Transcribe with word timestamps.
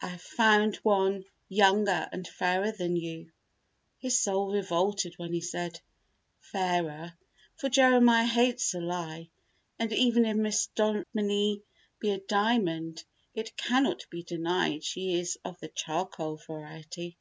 "I 0.00 0.06
have 0.08 0.22
found 0.22 0.76
one 0.76 1.26
younger 1.46 2.08
and 2.10 2.26
fairer 2.26 2.72
than 2.72 2.96
you." 2.96 3.30
His 3.98 4.18
soul 4.18 4.50
revolted 4.50 5.18
when 5.18 5.34
he 5.34 5.42
said 5.42 5.78
"fairer," 6.40 7.12
for 7.56 7.68
Jeremiah 7.68 8.24
hates 8.24 8.72
a 8.72 8.80
lie, 8.80 9.28
and 9.78 9.92
even 9.92 10.24
if 10.24 10.38
Miss 10.38 10.68
Dominie 10.68 11.64
be 12.00 12.12
a 12.12 12.18
diamond 12.18 13.04
it 13.34 13.58
cannot 13.58 14.06
be 14.08 14.22
denied 14.22 14.82
she 14.84 15.16
is 15.20 15.38
of 15.44 15.60
the 15.60 15.68
charcoal 15.68 16.36
variety. 16.38 17.18